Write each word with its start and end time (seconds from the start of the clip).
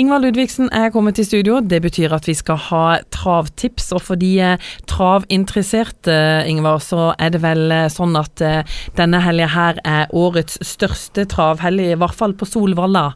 Ingvar 0.00 0.22
Ludvigsen 0.22 0.70
er 0.72 0.88
kommet 0.94 1.18
til 1.18 1.26
studio. 1.28 1.58
Det 1.60 1.82
betyr 1.84 2.14
at 2.16 2.24
vi 2.24 2.32
skal 2.32 2.56
ha 2.70 2.84
travtips. 3.12 3.90
Og 3.92 4.00
for 4.06 4.16
de 4.16 4.30
eh, 4.40 4.68
travinteresserte, 4.88 6.14
Ingvar, 6.48 6.80
så 6.80 7.10
er 7.20 7.34
det 7.34 7.42
vel 7.44 7.66
eh, 7.68 7.90
sånn 7.92 8.16
at 8.16 8.40
eh, 8.40 8.78
denne 8.96 9.20
helga 9.20 9.50
her 9.52 9.82
er 9.84 10.14
årets 10.16 10.56
største 10.64 11.26
travhelg, 11.28 11.84
i 11.84 11.98
hvert 12.00 12.16
fall 12.16 12.32
på 12.32 12.48
Solvalla. 12.48 13.10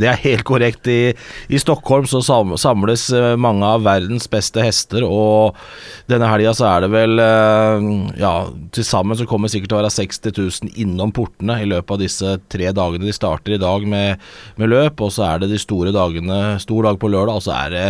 Det 0.00 0.08
er 0.10 0.22
helt 0.24 0.46
korrekt. 0.48 0.88
I, 0.90 1.12
i 1.48 1.60
Stockholm 1.60 2.08
så 2.10 2.22
samles 2.24 3.08
mange 3.40 3.66
av 3.66 3.84
verdens 3.84 4.28
beste 4.30 4.64
hester, 4.64 5.04
og 5.06 5.58
denne 6.10 6.28
helga 6.30 6.54
så 6.56 6.68
er 6.70 6.86
det 6.86 6.92
vel 6.94 7.20
Ja, 8.20 8.32
til 8.74 8.86
sammen 8.86 9.18
så 9.18 9.26
kommer 9.28 9.48
det 9.48 9.56
sikkert 9.56 9.72
til 9.72 9.78
å 9.78 9.82
være 9.82 9.92
60 9.94 10.34
000 10.38 10.80
innom 10.82 11.12
portene 11.14 11.60
i 11.62 11.68
løpet 11.68 11.94
av 11.96 12.02
disse 12.02 12.34
tre 12.52 12.72
dagene. 12.76 13.06
De 13.06 13.14
starter 13.16 13.56
i 13.56 13.62
dag 13.62 13.86
med, 13.88 14.24
med 14.60 14.72
løp, 14.72 15.04
og 15.04 15.14
så 15.14 15.28
er 15.28 15.44
det 15.44 15.52
de 15.52 15.60
store 15.60 15.94
dagene, 15.94 16.58
stor 16.62 16.88
dag 16.88 17.00
på 17.00 17.12
lørdag, 17.12 17.40
og 17.40 17.46
så 17.46 17.56
er 17.58 17.76
det 17.76 17.86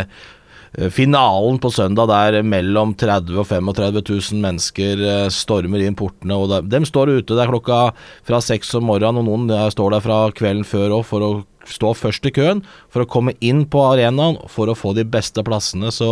finalen 0.94 1.58
på 1.58 1.70
søndag 1.74 2.06
der 2.06 2.42
mellom 2.46 2.92
30 2.94 3.40
og 3.42 3.46
35 3.48 4.02
000 4.06 4.42
mennesker 4.44 5.02
stormer 5.34 5.82
inn 5.82 5.98
portene. 5.98 6.36
og 6.36 6.50
de, 6.52 6.60
de 6.70 6.86
står 6.86 7.10
ute 7.18 7.34
der 7.34 7.50
klokka 7.50 7.80
fra 8.26 8.40
seks 8.44 8.74
om 8.78 8.86
morgenen, 8.86 9.24
og 9.24 9.48
noen 9.50 9.72
står 9.74 9.96
der 9.96 10.04
fra 10.04 10.20
kvelden 10.30 10.66
før 10.68 11.00
òg 11.00 11.08
for 11.08 11.26
å 11.26 11.32
stå 11.68 11.92
først 11.96 12.26
i 12.28 12.34
køen 12.34 12.62
for 12.92 13.04
å 13.04 13.10
komme 13.10 13.36
inn 13.44 13.64
på 13.70 13.82
arenaen 13.92 14.38
for 14.50 14.70
å 14.70 14.78
få 14.78 14.94
de 14.96 15.04
beste 15.08 15.42
plassene. 15.46 15.92
Så 15.94 16.10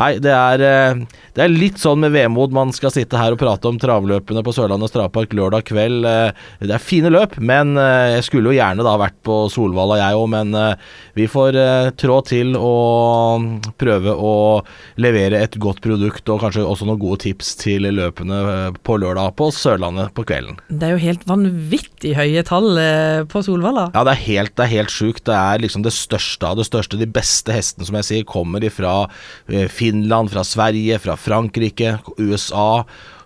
nei, 0.00 0.14
det 0.22 0.32
er, 0.32 0.62
eh, 0.64 1.00
det 1.36 1.44
er 1.44 1.52
litt 1.52 1.80
sånn 1.82 2.02
med 2.04 2.14
vemod 2.14 2.54
man 2.56 2.72
skal 2.74 2.92
sitte 2.94 3.18
her 3.20 3.34
og 3.34 3.40
prate 3.42 3.68
om 3.68 3.78
travløpene 3.80 4.44
på 4.46 4.54
Sørlandet 4.56 4.92
Strapark 4.92 5.34
lørdag 5.36 5.66
kveld. 5.70 6.06
Eh, 6.08 6.32
det 6.64 6.76
er 6.76 6.82
fine 6.82 7.12
løp, 7.12 7.36
men 7.38 7.76
eh, 7.80 8.16
jeg 8.16 8.28
skulle 8.28 8.52
jo 8.52 8.58
gjerne 8.58 8.86
da 8.86 8.96
vært 9.00 9.18
på 9.26 9.42
Solvalla 9.52 10.00
jeg 10.00 10.18
òg, 10.18 10.28
men 10.30 10.56
vi 11.16 11.26
får 11.30 11.56
trå 11.98 12.16
til 12.26 12.54
og 12.56 13.66
prøve 13.80 14.12
å 14.14 14.34
levere 15.00 15.40
et 15.42 15.56
godt 15.60 15.80
produkt 15.84 16.28
og 16.32 16.42
kanskje 16.44 16.64
også 16.64 16.86
noen 16.88 17.00
gode 17.00 17.20
tips 17.24 17.52
til 17.60 17.88
løpene 17.92 18.70
på 18.86 18.96
lørdag 19.00 19.34
på 19.38 19.50
Sørlandet 19.54 20.14
på 20.16 20.24
kvelden. 20.28 20.58
Det 20.68 20.88
er 20.88 20.94
jo 20.94 21.02
helt 21.02 21.26
vanvittig 21.28 22.14
høye 22.18 22.44
tall 22.46 22.80
på 23.30 23.42
Solvalla. 23.44 23.88
Ja, 23.94 24.04
det 24.06 24.14
er 24.16 24.24
helt, 24.26 24.54
det 24.56 24.66
er 24.66 24.69
helt 24.70 24.92
sjukt. 24.94 25.24
Det 25.28 25.36
er 25.36 25.62
liksom 25.62 25.84
det 25.84 25.94
største 25.96 26.48
av 26.48 26.58
det 26.60 26.66
største. 26.68 27.00
De 27.00 27.08
beste 27.10 27.54
hestene, 27.54 27.86
som 27.88 27.98
jeg 28.00 28.08
sier, 28.08 28.26
kommer 28.28 28.64
fra 28.72 28.94
eh, 29.50 29.68
Finland, 29.70 30.32
fra 30.32 30.44
Sverige, 30.46 31.00
fra 31.02 31.18
Frankrike, 31.20 31.98
USA. 32.18 32.84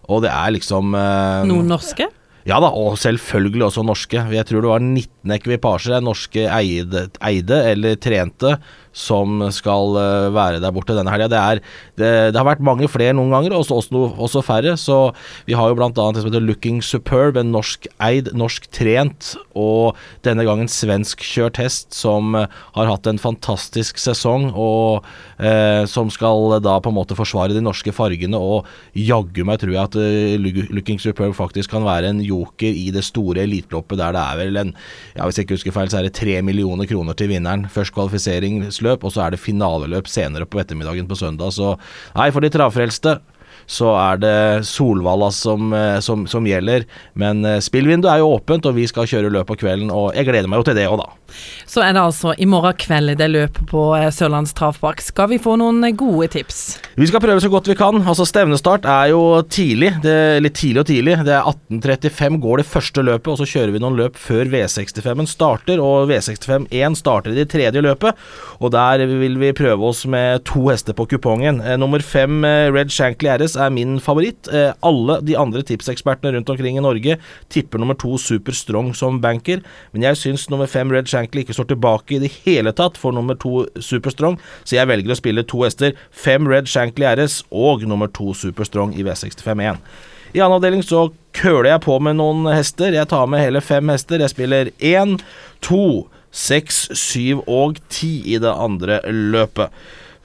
Og 0.09 0.25
det 0.25 0.33
er 0.33 0.55
liksom 0.57 0.97
eh, 0.99 1.47
Noen 1.49 1.71
norske? 1.73 2.11
Ja 2.45 2.59
da, 2.61 2.69
og 2.77 2.99
selvfølgelig 3.01 3.71
også 3.71 3.85
norske. 3.89 4.21
Jeg 4.37 4.49
tror 4.49 4.65
det 4.65 4.73
var 4.75 4.83
19 4.85 5.33
ekvipasjer 5.39 6.03
norske 6.05 6.45
eide, 6.53 7.07
eide 7.25 7.61
eller 7.71 7.97
trente 7.97 8.59
som 8.95 9.43
skal 9.55 9.97
uh, 9.99 10.33
være 10.35 10.61
der 10.63 10.73
borte 10.75 10.95
denne 10.97 11.13
helga. 11.13 11.29
Det, 11.31 11.43
det, 11.99 12.11
det, 12.33 12.39
har 12.39 12.47
vært 12.47 12.65
mange 12.65 12.89
flere 12.91 13.17
noen 13.17 13.35
ganger, 13.35 13.57
og 13.57 13.67
også, 13.67 14.03
også, 14.15 14.43
færre. 14.47 14.77
Så 14.81 14.99
vi 15.49 15.57
har 15.59 15.71
jo 15.71 15.79
bl.a. 15.79 15.91
det 15.91 16.23
som 16.23 16.31
heter 16.31 16.45
Looking 16.45 16.81
Superb, 16.85 17.39
en 17.41 17.53
norsk 17.55 17.89
eid, 17.99 18.31
norsk 18.37 18.71
trent 18.75 19.35
og 19.55 19.99
denne 20.27 20.47
gangen 20.47 20.71
svenskkjørt 20.71 21.59
hest 21.63 21.95
som 21.95 22.39
uh, 22.39 22.47
har 22.79 22.91
hatt 22.91 23.11
en 23.11 23.21
fantastisk 23.21 23.99
sesong, 24.01 24.49
og 24.55 25.05
eh, 25.39 25.85
som 25.91 26.11
skal 26.13 26.59
da 26.63 26.77
på 26.83 26.91
en 26.91 26.97
måte 26.97 27.17
forsvare 27.17 27.55
de 27.55 27.63
norske 27.63 27.93
fargene. 27.95 28.39
Og 28.39 28.69
jaggu 28.99 29.43
meg 29.47 29.61
tror 29.63 29.75
jeg 29.75 29.91
at 29.91 30.71
Looking 30.75 31.01
Superb 31.03 31.35
faktisk 31.37 31.73
kan 31.75 31.87
være 31.87 32.13
en 32.13 32.23
joker 32.25 32.71
i 32.71 32.89
det 32.95 33.05
store 33.07 33.45
eliteloppet 33.45 34.01
der 34.01 34.15
det 34.15 34.23
er 34.23 34.41
vel 34.41 34.61
en, 34.61 34.73
ja 35.17 35.27
hvis 35.27 35.39
jeg 35.39 35.47
ikke 35.47 35.59
husker 35.59 35.75
feil, 35.75 35.91
så 35.91 36.01
er 36.01 36.09
det 36.09 36.15
tre 36.17 36.39
millioner 36.47 36.89
kroner 36.89 37.17
til 37.19 37.31
vinneren. 37.33 37.67
Først 37.73 37.95
kvalifisering 37.97 38.63
løp, 38.85 39.05
og 39.05 39.15
så 39.15 39.25
er 39.25 39.35
det 39.35 39.43
finaleløp 39.43 40.11
senere 40.11 40.49
på 40.49 40.61
ettermiddagen 40.63 41.09
på 41.11 41.19
søndag. 41.19 41.55
Så 41.57 41.75
nei, 42.17 42.31
for 42.35 42.45
de 42.45 42.53
travfrelste 42.55 43.19
så 43.67 43.95
er 43.97 44.21
det 44.23 44.37
Solvalla 44.69 45.31
som, 45.33 45.73
eh, 45.73 45.99
som, 46.05 46.27
som 46.31 46.47
gjelder. 46.47 46.85
Men 47.19 47.45
eh, 47.49 47.61
spillvinduet 47.65 48.13
er 48.13 48.23
jo 48.23 48.33
åpent, 48.37 48.67
og 48.69 48.77
vi 48.77 48.87
skal 48.91 49.09
kjøre 49.09 49.33
løp 49.33 49.49
på 49.51 49.59
kvelden. 49.65 49.93
Og 49.95 50.13
jeg 50.17 50.29
gleder 50.29 50.51
meg 50.51 50.61
jo 50.61 50.69
til 50.69 50.79
det 50.79 50.89
òg, 50.91 51.01
da. 51.01 51.11
Så 51.67 51.83
er 51.83 51.95
det 51.97 52.03
altså 52.05 52.35
i 52.39 52.47
morgen 52.47 52.77
kveld 52.79 53.17
det 53.19 53.29
løpet 53.33 53.67
på 53.71 53.87
eh, 53.97 54.11
Sørlands 54.15 54.55
Travpark. 54.57 55.03
Skal 55.05 55.31
vi 55.33 55.41
få 55.43 55.57
noen 55.61 55.83
gode 55.99 56.29
tips? 56.35 56.63
Vi 57.01 57.09
skal 57.11 57.23
prøve 57.25 57.43
så 57.43 57.51
godt 57.53 57.71
vi 57.71 57.79
kan. 57.79 58.03
Altså 58.03 58.27
Stevnestart 58.29 58.87
er 58.89 59.11
jo 59.15 59.23
tidlig. 59.49 59.95
Det 60.05 60.15
er 60.15 60.45
litt 60.45 60.59
tidlig 60.61 60.85
og 60.85 60.91
tidlig. 60.91 61.19
Det 61.27 61.35
er 61.35 61.49
18.35 61.49 62.41
går 62.45 62.63
det 62.63 62.69
første 62.69 63.07
løpet, 63.07 63.33
og 63.33 63.41
så 63.41 63.49
kjører 63.49 63.75
vi 63.75 63.83
noen 63.83 63.99
løp 63.99 64.19
før 64.21 64.51
V65-en 64.53 65.31
starter. 65.31 65.83
Og 65.83 66.11
V65-1 66.13 67.01
starter 67.01 67.35
i 67.35 67.41
det 67.41 67.49
tredje 67.55 67.83
løpet, 67.85 68.17
og 68.61 68.73
der 68.75 69.03
vil 69.09 69.39
vi 69.41 69.53
prøve 69.57 69.91
oss 69.91 70.05
med 70.11 70.45
to 70.49 70.67
hester 70.69 70.97
på 70.97 71.07
kupongen. 71.11 71.61
nummer 71.81 72.03
fem 72.05 72.45
Red 72.45 72.93
Shankly 72.93 73.31
RS 73.45 73.57
er 73.61 73.73
min 73.75 73.99
favoritt. 74.03 74.49
Eh, 74.49 74.73
alle 74.85 75.19
de 75.23 75.37
andre 75.39 75.63
tipsekspertene 75.67 76.35
rundt 76.35 76.51
omkring 76.51 76.79
i 76.79 76.85
Norge 76.85 77.19
tipper 77.53 77.79
nummer 77.79 77.99
to 78.01 78.17
Super 78.19 78.57
Strong 78.57 78.95
som 78.97 79.21
banker, 79.21 79.63
men 79.93 80.07
jeg 80.09 80.21
syns 80.21 80.49
nummer 80.51 80.71
fem 80.71 80.91
Red 80.93 81.11
Shankly 81.11 81.45
ikke 81.45 81.57
står 81.57 81.71
tilbake 81.75 82.17
i 82.17 82.23
det 82.23 82.33
hele 82.45 82.73
tatt 82.73 82.99
for 83.01 83.15
nummer 83.15 83.39
to 83.41 83.67
Super 83.81 84.15
Strong, 84.15 84.41
så 84.65 84.79
jeg 84.79 84.91
velger 84.91 85.15
å 85.15 85.19
spille 85.21 85.47
to 85.47 85.63
hester. 85.65 85.95
Fem 86.11 86.49
Red 86.49 86.71
Shankly 86.71 87.07
RS 87.15 87.43
og 87.53 87.87
nummer 87.89 88.11
to 88.11 88.35
Super 88.35 88.69
Strong 88.69 88.97
i 88.99 89.07
V65-1. 89.07 89.81
I 90.35 90.41
annen 90.43 90.57
avdeling 90.57 90.83
så 90.83 91.07
køler 91.37 91.71
jeg 91.71 91.85
på 91.85 91.99
med 92.03 92.19
noen 92.19 92.49
hester. 92.51 92.91
Jeg 92.91 93.07
tar 93.13 93.29
med 93.31 93.45
hele 93.45 93.61
fem 93.63 93.93
hester. 93.93 94.19
Jeg 94.19 94.33
spiller 94.33 94.71
én, 94.83 95.15
to, 95.63 96.09
seks, 96.35 96.89
syv 96.99 97.45
og 97.47 97.79
ti 97.93 98.17
i 98.35 98.41
det 98.43 98.51
andre 98.51 98.99
løpet. 99.07 99.71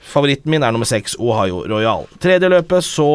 Favoritten 0.00 0.50
min 0.50 0.64
er 0.64 0.72
nummer 0.72 0.88
seks, 0.88 1.14
Ohio 1.20 1.60
Royal. 1.68 2.06
Tredje 2.22 2.48
løpet 2.50 2.86
så 2.86 3.10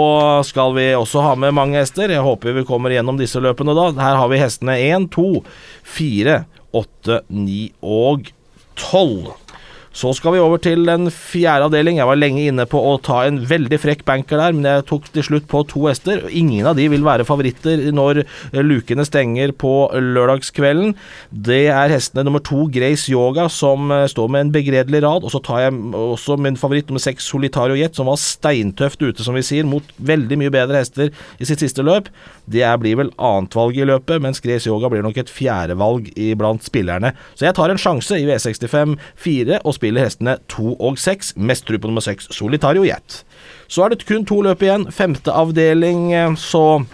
skal 0.45 0.75
vi 0.77 0.87
også 0.95 1.23
ha 1.25 1.33
med 1.39 1.55
mange 1.57 1.79
hester. 1.79 2.11
Jeg 2.13 2.23
håper 2.23 2.55
vi 2.59 2.65
kommer 2.67 2.93
gjennom 2.93 3.17
disse 3.19 3.41
løpene 3.41 3.75
da. 3.75 3.89
Her 3.97 4.19
har 4.21 4.29
vi 4.31 4.39
hestene 4.39 4.77
én, 4.85 5.09
to, 5.11 5.41
fire, 5.83 6.43
åtte, 6.75 7.23
ni 7.33 7.71
og 7.81 8.29
tolv. 8.79 9.33
Så 9.95 10.09
skal 10.11 10.33
vi 10.35 10.41
over 10.43 10.59
til 10.59 10.81
den 10.83 11.07
fjerde 11.07 11.69
avdeling. 11.69 12.01
Jeg 12.01 12.07
var 12.09 12.17
lenge 12.19 12.41
inne 12.43 12.65
på 12.67 12.81
å 12.83 12.97
ta 12.99 13.21
en 13.23 13.37
veldig 13.47 13.77
frekk 13.79 14.01
banker 14.03 14.41
der, 14.41 14.51
men 14.51 14.67
jeg 14.67 14.83
tok 14.89 15.05
til 15.15 15.23
slutt 15.23 15.45
på 15.47 15.61
to 15.71 15.85
hester. 15.87 16.25
Ingen 16.35 16.67
av 16.67 16.75
de 16.75 16.89
vil 16.91 17.05
være 17.05 17.23
favoritter 17.23 17.79
når 17.95 18.25
lukene 18.59 19.05
stenger 19.07 19.53
på 19.55 19.71
lørdagskvelden. 19.95 20.97
Det 21.31 21.61
er 21.71 21.93
hestene 21.93 22.25
nummer 22.27 22.43
to, 22.43 22.65
Grace 22.75 23.07
Yoga, 23.07 23.45
som 23.47 23.87
eh, 23.95 24.03
står 24.11 24.33
med 24.35 24.43
en 24.43 24.51
begredelig 24.57 24.99
rad. 25.05 25.23
Og 25.23 25.31
så 25.31 25.39
tar 25.45 25.63
jeg 25.63 25.77
også 25.95 26.35
min 26.43 26.59
favoritt 26.59 26.91
nummer 26.91 27.05
seks, 27.05 27.31
Solitario 27.31 27.79
Jet, 27.79 27.95
som 27.95 28.11
var 28.11 28.19
steintøft 28.19 28.99
ute, 28.99 29.23
som 29.23 29.39
vi 29.39 29.45
sier, 29.47 29.63
mot 29.63 29.95
veldig 29.95 30.41
mye 30.43 30.51
bedre 30.57 30.83
hester 30.83 31.15
i 31.39 31.47
sitt 31.47 31.63
siste 31.63 31.87
løp. 31.87 32.11
Det 32.51 32.67
blir 32.83 32.99
vel 32.99 33.13
annetvalg 33.15 33.79
i 33.79 33.87
løpet, 33.87 34.19
mens 34.27 34.43
Grace 34.43 34.67
Yoga 34.67 34.91
blir 34.91 35.07
nok 35.07 35.23
et 35.23 35.31
fjerdevalg 35.31 36.11
iblant 36.19 36.67
spillerne. 36.67 37.15
Så 37.31 37.47
jeg 37.47 37.55
tar 37.55 37.71
en 37.71 37.79
sjanse 37.79 38.19
i 38.19 38.27
V65 38.27 38.99
4 39.23 39.63
og 39.63 39.71
spiller 39.71 39.84
spiller 39.85 40.07
hestene 40.07 40.39
to 40.49 40.73
og 40.81 40.97
seks. 40.97 41.35
Mest 41.37 41.67
tro 41.67 41.77
på 41.77 41.91
nummer 41.91 42.01
seks, 42.01 42.27
Solitario 42.33 42.85
Jet. 42.87 43.21
Så 43.69 43.85
er 43.85 43.93
det 43.93 44.05
kun 44.07 44.25
to 44.25 44.41
løp 44.41 44.63
igjen. 44.65 44.87
Femte 44.91 45.33
avdeling, 45.33 46.13
eh, 46.13 46.35
så 46.35 46.85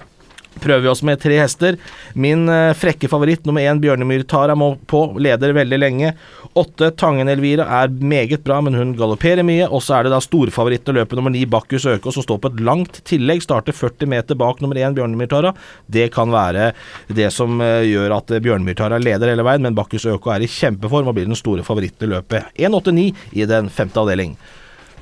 prøver 0.60 0.84
vi 0.84 0.90
oss 0.92 1.04
med 1.06 1.20
tre 1.22 1.38
hester. 1.40 1.78
Min 2.14 2.50
uh, 2.50 2.74
frekke 2.78 3.10
favoritt, 3.12 3.46
nummer 3.46 3.64
én 3.64 3.80
Bjørnemyr 3.82 4.26
Tara, 4.30 4.56
må 4.58 4.74
på, 4.90 5.04
leder 5.22 5.56
veldig 5.56 5.80
lenge. 5.80 6.14
Åtte 6.60 6.92
Tangen 7.00 7.32
Elvira 7.32 7.66
er 7.82 7.92
meget 8.04 8.44
bra, 8.44 8.60
men 8.62 8.76
hun 8.76 8.94
galopperer 9.00 9.46
mye. 9.48 9.70
Og 9.70 9.84
så 9.86 9.98
er 9.98 10.08
det 10.08 10.14
da 10.14 10.22
storfavoritten 10.24 10.98
løpet 10.98 11.20
nummer 11.20 11.34
ni 11.34 11.46
Bakkus 11.50 11.88
Økås, 11.90 12.18
som 12.20 12.26
står 12.26 12.42
på 12.44 12.52
et 12.52 12.64
langt 12.68 13.02
tillegg. 13.08 13.44
Starter 13.46 13.76
40 13.76 14.12
meter 14.12 14.40
bak 14.40 14.62
nummer 14.62 14.80
én 14.80 14.98
Bjørnemyr 14.98 15.32
Tara. 15.32 15.54
Det 15.88 16.10
kan 16.16 16.34
være 16.34 16.72
det 17.12 17.32
som 17.36 17.62
uh, 17.64 17.82
gjør 17.88 18.18
at 18.20 18.36
uh, 18.36 18.42
Bjørnemyr 18.44 18.80
Tara 18.80 19.00
leder 19.02 19.34
hele 19.34 19.48
veien, 19.48 19.64
men 19.66 19.78
Bakkus 19.78 20.10
Øko 20.10 20.34
er 20.36 20.46
i 20.46 20.52
kjempeform 20.52 21.12
og 21.12 21.18
blir 21.18 21.30
den 21.30 21.40
store 21.40 21.66
favoritten 21.68 22.10
i 22.10 22.16
løpet. 22.18 22.52
1.89 22.60 23.40
i 23.40 23.48
den 23.48 23.72
femte 23.72 24.02
avdeling. 24.02 24.36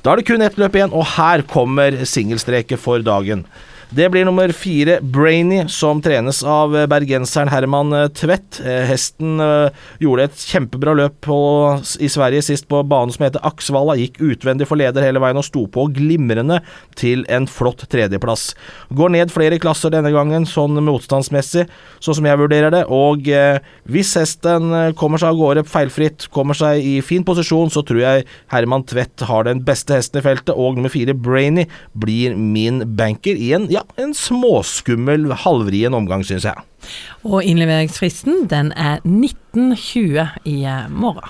Da 0.00 0.14
er 0.14 0.20
det 0.20 0.30
kun 0.30 0.40
ett 0.40 0.56
løp 0.56 0.78
igjen, 0.78 0.94
og 0.96 1.04
her 1.18 1.42
kommer 1.48 1.98
singelstreket 2.08 2.80
for 2.80 3.02
dagen. 3.04 3.44
Det 3.90 4.06
blir 4.06 4.22
nummer 4.24 4.52
fire, 4.54 5.00
Brainy, 5.02 5.64
som 5.68 5.98
trenes 5.98 6.44
av 6.46 6.76
bergenseren 6.92 7.48
Herman 7.50 7.90
eh, 7.92 8.04
Tvedt. 8.14 8.60
Eh, 8.62 8.84
hesten 8.86 9.40
eh, 9.42 9.80
gjorde 9.98 10.28
et 10.28 10.44
kjempebra 10.46 10.92
løp 10.94 11.16
på, 11.26 11.38
i 11.98 12.06
Sverige 12.06 12.44
sist 12.46 12.68
på 12.70 12.84
banen 12.86 13.10
som 13.10 13.24
heter 13.26 13.42
Aksvalla. 13.48 13.96
Gikk 13.98 14.20
utvendig 14.22 14.68
for 14.70 14.78
leder 14.78 15.02
hele 15.02 15.18
veien 15.18 15.40
og 15.40 15.46
sto 15.48 15.64
på 15.74 15.88
glimrende 15.96 16.60
til 16.94 17.24
en 17.34 17.48
flott 17.50 17.82
tredjeplass. 17.90 18.52
Går 18.94 19.10
ned 19.16 19.34
flere 19.34 19.58
klasser 19.58 19.90
denne 19.90 20.14
gangen, 20.14 20.46
sånn 20.46 20.78
motstandsmessig, 20.86 21.66
sånn 21.98 22.20
som 22.20 22.30
jeg 22.30 22.42
vurderer 22.44 22.70
det. 22.76 22.84
Og 22.94 23.26
eh, 23.26 23.58
hvis 23.90 24.14
hesten 24.20 24.94
kommer 25.02 25.18
seg 25.18 25.34
av 25.34 25.42
gårde 25.42 25.66
feilfritt, 25.66 26.28
kommer 26.30 26.54
seg 26.54 26.78
i 26.78 26.94
fin 27.02 27.26
posisjon, 27.26 27.74
så 27.74 27.82
tror 27.82 28.04
jeg 28.04 28.30
Herman 28.54 28.86
Tvedt 28.86 29.26
har 29.26 29.50
den 29.50 29.66
beste 29.66 29.98
hesten 29.98 30.22
i 30.22 30.26
feltet, 30.30 30.54
og 30.54 30.78
nummer 30.78 30.94
fire, 30.94 31.18
Brainy, 31.18 31.66
blir 31.98 32.38
min 32.38 32.84
banker 32.94 33.34
i 33.34 33.50
en 33.58 33.66
ja, 33.66 33.79
ja, 33.80 34.02
en 34.02 34.14
småskummel, 34.14 35.30
halvrien 35.44 35.94
omgang, 35.96 36.24
syns 36.26 36.46
jeg. 36.48 36.66
Og 37.24 37.44
innleveringsfristen 37.44 38.46
den 38.50 38.72
er 38.72 39.02
19.20 39.04 40.40
i 40.48 40.58
morgen. 40.88 41.28